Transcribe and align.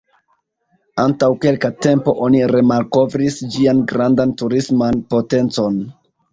Antaŭ 1.03 1.29
kelka 1.43 1.71
tempo 1.87 2.15
oni 2.29 2.41
remalkovris 2.55 3.39
ĝian 3.59 3.87
grandan 3.95 4.35
turisman 4.43 5.01
potencon. 5.15 5.83